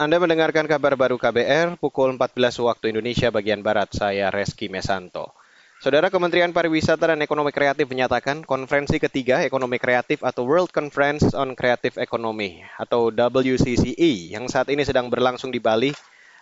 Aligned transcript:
Anda 0.00 0.16
mendengarkan 0.16 0.64
kabar 0.64 0.96
baru 0.96 1.20
KBR 1.20 1.76
pukul 1.76 2.16
14 2.16 2.32
waktu 2.64 2.88
Indonesia 2.88 3.28
bagian 3.28 3.60
Barat. 3.60 3.92
Saya 3.92 4.32
Reski 4.32 4.72
Mesanto. 4.72 5.36
Saudara 5.76 6.08
Kementerian 6.08 6.56
Pariwisata 6.56 7.12
dan 7.12 7.20
Ekonomi 7.20 7.52
Kreatif 7.52 7.84
menyatakan 7.84 8.40
konferensi 8.40 8.96
ketiga 8.96 9.44
ekonomi 9.44 9.76
kreatif 9.76 10.24
atau 10.24 10.48
World 10.48 10.72
Conference 10.72 11.36
on 11.36 11.52
Creative 11.52 12.00
Economy 12.00 12.64
atau 12.80 13.12
WCCE 13.12 14.32
yang 14.32 14.48
saat 14.48 14.72
ini 14.72 14.88
sedang 14.88 15.12
berlangsung 15.12 15.52
di 15.52 15.60
Bali 15.60 15.92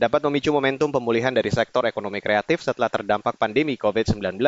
dapat 0.00 0.24
memicu 0.24 0.48
momentum 0.48 0.88
pemulihan 0.88 1.36
dari 1.36 1.52
sektor 1.52 1.84
ekonomi 1.84 2.24
kreatif 2.24 2.64
setelah 2.64 2.88
terdampak 2.88 3.36
pandemi 3.36 3.76
COVID-19. 3.76 4.40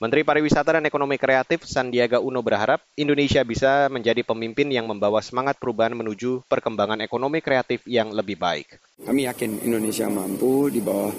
Menteri 0.00 0.24
Pariwisata 0.24 0.80
dan 0.80 0.88
Ekonomi 0.88 1.20
Kreatif 1.20 1.68
Sandiaga 1.68 2.24
Uno 2.24 2.40
berharap 2.40 2.80
Indonesia 2.96 3.44
bisa 3.44 3.84
menjadi 3.92 4.24
pemimpin 4.24 4.72
yang 4.72 4.88
membawa 4.88 5.20
semangat 5.20 5.60
perubahan 5.60 5.92
menuju 5.92 6.48
perkembangan 6.48 7.04
ekonomi 7.04 7.44
kreatif 7.44 7.84
yang 7.84 8.08
lebih 8.08 8.40
baik. 8.40 8.80
Kami 9.04 9.28
yakin 9.28 9.60
Indonesia 9.60 10.08
mampu 10.08 10.72
di 10.72 10.80
bawah 10.80 11.12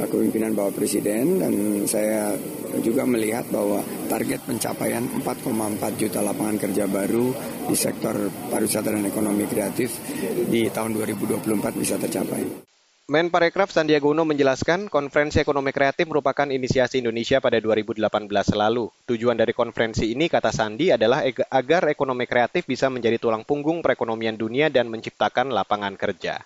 kepemimpinan 0.00 0.56
Bapak 0.56 0.80
Presiden 0.80 1.44
dan 1.44 1.52
saya 1.84 2.32
juga 2.80 3.04
melihat 3.04 3.44
bahwa 3.52 3.84
target 4.08 4.40
pencapaian 4.48 5.04
4,4 5.20 6.00
juta 6.00 6.24
lapangan 6.24 6.56
kerja 6.56 6.88
baru 6.88 7.36
di 7.68 7.76
sektor 7.76 8.16
pariwisata 8.48 8.96
dan 8.96 9.12
ekonomi 9.12 9.44
kreatif 9.44 10.00
di 10.48 10.72
tahun 10.72 10.96
2024 10.96 11.44
bisa 11.76 12.00
tercapai. 12.00 12.71
Menparekraf 13.12 13.68
Sandiaga 13.68 14.08
Uno 14.08 14.24
menjelaskan 14.24 14.88
konferensi 14.88 15.36
ekonomi 15.36 15.68
kreatif 15.68 16.08
merupakan 16.08 16.48
inisiasi 16.48 17.04
Indonesia 17.04 17.44
pada 17.44 17.60
2018 17.60 18.08
lalu. 18.56 18.88
Tujuan 19.04 19.36
dari 19.36 19.52
konferensi 19.52 20.16
ini, 20.16 20.32
kata 20.32 20.48
Sandi, 20.48 20.88
adalah 20.96 21.20
agar 21.52 21.92
ekonomi 21.92 22.24
kreatif 22.24 22.64
bisa 22.64 22.88
menjadi 22.88 23.20
tulang 23.20 23.44
punggung 23.44 23.84
perekonomian 23.84 24.40
dunia 24.40 24.72
dan 24.72 24.88
menciptakan 24.88 25.52
lapangan 25.52 25.92
kerja. 26.00 26.40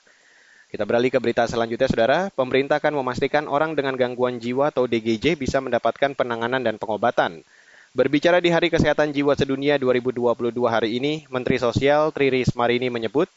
Kita 0.66 0.83
beralih 0.83 1.15
ke 1.15 1.23
berita 1.23 1.47
selanjutnya, 1.47 1.87
Saudara. 1.87 2.34
Pemerintah 2.34 2.83
akan 2.83 2.98
memastikan 2.98 3.46
orang 3.46 3.79
dengan 3.79 3.95
gangguan 3.95 4.43
jiwa 4.43 4.74
atau 4.74 4.90
DGJ 4.90 5.38
bisa 5.38 5.62
mendapatkan 5.62 6.18
penanganan 6.18 6.66
dan 6.66 6.83
pengobatan. 6.83 7.46
Berbicara 7.95 8.43
di 8.43 8.51
Hari 8.51 8.74
Kesehatan 8.74 9.15
Jiwa 9.15 9.38
Sedunia 9.38 9.79
2022 9.79 10.51
hari 10.66 10.99
ini, 10.99 11.30
Menteri 11.30 11.62
Sosial 11.62 12.10
Tri 12.10 12.27
Risma 12.27 12.66
Marini 12.66 12.90
menyebut, 12.90 13.30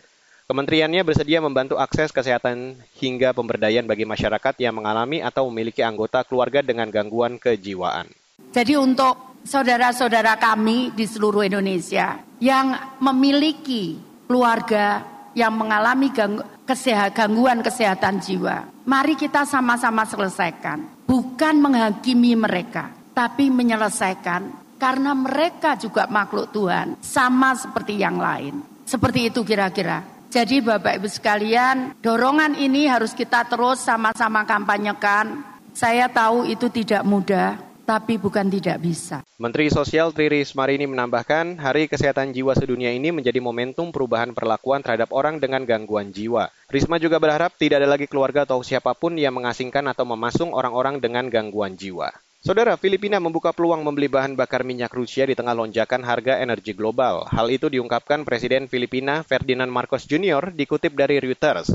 Kementeriannya 0.50 1.06
bersedia 1.06 1.38
membantu 1.46 1.78
akses 1.78 2.10
kesehatan 2.10 2.74
hingga 2.98 3.38
pemberdayaan 3.38 3.86
bagi 3.86 4.02
masyarakat 4.02 4.58
yang 4.58 4.82
mengalami 4.82 5.22
atau 5.22 5.46
memiliki 5.46 5.86
anggota 5.86 6.26
keluarga 6.26 6.66
dengan 6.66 6.90
gangguan 6.90 7.38
kejiwaan. 7.38 8.10
Jadi 8.50 8.74
untuk 8.74 9.46
saudara-saudara 9.46 10.42
kami 10.42 10.90
di 10.98 11.06
seluruh 11.06 11.46
Indonesia 11.46 12.18
yang 12.42 12.98
memiliki 12.98 14.02
keluarga 14.26 15.06
yang 15.38 15.54
mengalami 15.54 16.10
gangguan 16.10 17.62
kesehatan 17.62 18.18
jiwa, 18.18 18.74
mari 18.90 19.14
kita 19.14 19.46
sama-sama 19.46 20.02
selesaikan. 20.10 21.06
Bukan 21.06 21.62
menghakimi 21.62 22.34
mereka, 22.34 22.90
tapi 23.14 23.54
menyelesaikan 23.54 24.50
karena 24.82 25.14
mereka 25.14 25.78
juga 25.78 26.10
makhluk 26.10 26.50
Tuhan, 26.50 26.98
sama 27.06 27.54
seperti 27.54 28.02
yang 28.02 28.18
lain. 28.18 28.66
Seperti 28.90 29.30
itu 29.30 29.46
kira-kira. 29.46 30.18
Jadi 30.30 30.62
Bapak 30.62 31.02
Ibu 31.02 31.10
sekalian, 31.10 31.98
dorongan 32.06 32.54
ini 32.54 32.86
harus 32.86 33.18
kita 33.18 33.50
terus 33.50 33.82
sama-sama 33.82 34.46
kampanyekan. 34.46 35.42
Saya 35.74 36.06
tahu 36.06 36.46
itu 36.46 36.70
tidak 36.70 37.02
mudah, 37.02 37.58
tapi 37.82 38.22
bukan 38.22 38.46
tidak 38.46 38.78
bisa. 38.78 39.26
Menteri 39.42 39.74
Sosial 39.74 40.14
Tri 40.14 40.30
Risma 40.30 40.70
ini 40.70 40.86
menambahkan, 40.86 41.58
Hari 41.58 41.90
Kesehatan 41.90 42.30
Jiwa 42.30 42.54
Sedunia 42.54 42.94
ini 42.94 43.10
menjadi 43.10 43.42
momentum 43.42 43.90
perubahan 43.90 44.38
perlakuan 44.38 44.86
terhadap 44.86 45.10
orang 45.18 45.42
dengan 45.42 45.66
gangguan 45.66 46.14
jiwa. 46.14 46.54
Risma 46.70 47.02
juga 47.02 47.18
berharap 47.18 47.58
tidak 47.58 47.82
ada 47.82 47.90
lagi 47.90 48.06
keluarga 48.06 48.46
atau 48.46 48.62
siapa 48.62 48.94
pun 48.94 49.18
yang 49.18 49.34
mengasingkan 49.34 49.82
atau 49.90 50.06
memasung 50.06 50.54
orang-orang 50.54 51.02
dengan 51.02 51.26
gangguan 51.34 51.74
jiwa. 51.74 52.14
Saudara, 52.40 52.80
Filipina 52.80 53.20
membuka 53.20 53.52
peluang 53.52 53.84
membeli 53.84 54.08
bahan 54.08 54.32
bakar 54.32 54.64
minyak 54.64 54.96
Rusia 54.96 55.28
di 55.28 55.36
tengah 55.36 55.52
lonjakan 55.52 56.08
harga 56.08 56.40
energi 56.40 56.72
global. 56.72 57.28
Hal 57.28 57.52
itu 57.52 57.68
diungkapkan 57.68 58.24
Presiden 58.24 58.72
Filipina 58.72 59.28
Ferdinand 59.28 59.68
Marcos 59.68 60.08
Jr. 60.08 60.56
dikutip 60.56 60.96
dari 60.96 61.20
Reuters. 61.20 61.68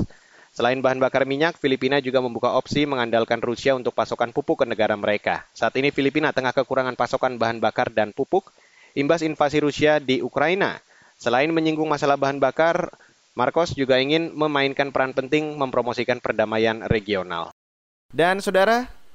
Selain 0.49 0.81
bahan 0.81 0.97
bakar 0.97 1.29
minyak, 1.29 1.61
Filipina 1.61 2.01
juga 2.01 2.17
membuka 2.17 2.57
opsi 2.57 2.89
mengandalkan 2.89 3.45
Rusia 3.45 3.77
untuk 3.77 3.93
pasokan 3.93 4.33
pupuk 4.33 4.63
ke 4.63 4.65
negara 4.65 4.97
mereka. 4.97 5.45
Saat 5.53 5.77
ini 5.77 5.93
Filipina 5.93 6.33
tengah 6.33 6.55
kekurangan 6.55 6.97
pasokan 6.97 7.37
bahan 7.37 7.61
bakar 7.61 7.93
dan 7.93 8.09
pupuk 8.09 8.49
imbas 8.97 9.21
invasi 9.21 9.61
Rusia 9.61 10.01
di 10.01 10.25
Ukraina. 10.25 10.81
Selain 11.21 11.51
menyinggung 11.53 11.85
masalah 11.85 12.17
bahan 12.17 12.41
bakar, 12.41 12.89
Marcos 13.37 13.77
juga 13.77 14.01
ingin 14.01 14.33
memainkan 14.33 14.89
peran 14.89 15.13
penting 15.13 15.59
mempromosikan 15.61 16.17
perdamaian 16.17 16.87
regional. 16.89 17.53
Dan 18.09 18.39
saudara, 18.39 18.94